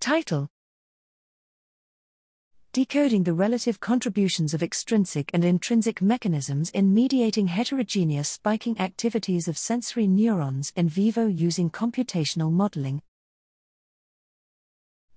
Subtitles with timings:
[0.00, 0.48] Title
[2.72, 9.58] Decoding the relative contributions of extrinsic and intrinsic mechanisms in mediating heterogeneous spiking activities of
[9.58, 13.02] sensory neurons in vivo using computational modeling.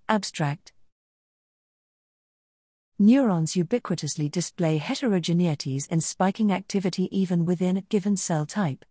[0.10, 0.74] Abstract
[2.98, 8.84] Neurons ubiquitously display heterogeneities in spiking activity even within a given cell type.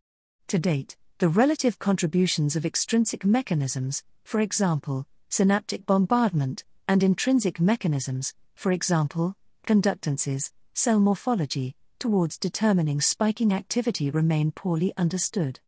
[0.47, 8.34] To date, the relative contributions of extrinsic mechanisms, for example, synaptic bombardment, and intrinsic mechanisms,
[8.55, 15.61] for example, conductances, cell morphology, towards determining spiking activity remain poorly understood.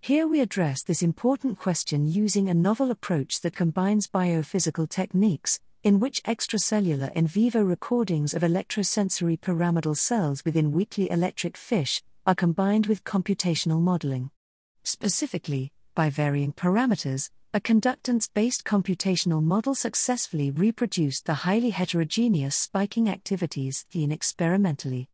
[0.00, 5.98] Here we address this important question using a novel approach that combines biophysical techniques, in
[5.98, 12.86] which extracellular in vivo recordings of electrosensory pyramidal cells within weakly electric fish are combined
[12.86, 14.30] with computational modeling.
[14.82, 23.08] Specifically, by varying parameters, a conductance based computational model successfully reproduced the highly heterogeneous spiking
[23.08, 25.08] activities seen experimentally.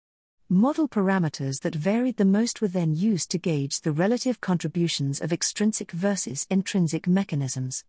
[0.48, 5.32] Model parameters that varied the most were then used to gauge the relative contributions of
[5.32, 7.84] extrinsic versus intrinsic mechanisms.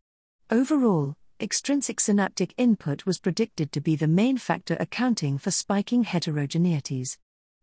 [0.52, 7.18] Overall, extrinsic synaptic input was predicted to be the main factor accounting for spiking heterogeneities.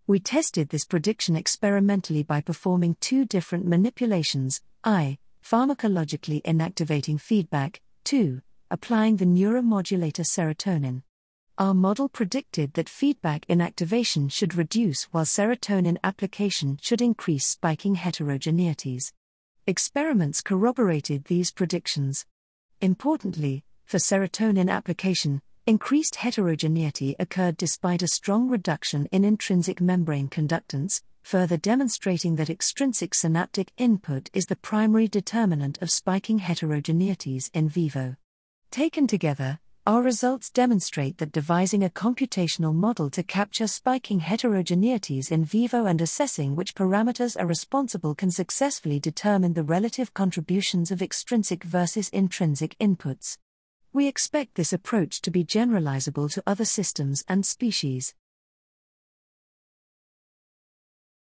[0.08, 8.40] We tested this prediction experimentally by performing two different manipulations I, pharmacologically inactivating feedback, 2.
[8.70, 11.02] Applying the neuromodulator serotonin.
[11.58, 19.12] Our model predicted that feedback inactivation should reduce while serotonin application should increase spiking heterogeneities.
[19.66, 22.26] Experiments corroborated these predictions.
[22.80, 31.02] Importantly, for serotonin application, increased heterogeneity occurred despite a strong reduction in intrinsic membrane conductance,
[31.22, 38.16] further demonstrating that extrinsic synaptic input is the primary determinant of spiking heterogeneities in vivo.
[38.70, 45.44] Taken together, our results demonstrate that devising a computational model to capture spiking heterogeneities in
[45.44, 51.64] vivo and assessing which parameters are responsible can successfully determine the relative contributions of extrinsic
[51.64, 53.38] versus intrinsic inputs.
[53.92, 58.14] We expect this approach to be generalizable to other systems and species.